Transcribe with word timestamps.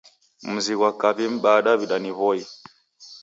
Mzi 0.53 0.73
ghwa 0.77 0.89
kaw'i 1.01 1.25
m'baa 1.33 1.63
Daw'ida 1.65 1.97
ni 1.99 2.11
W'oi. 2.17 2.41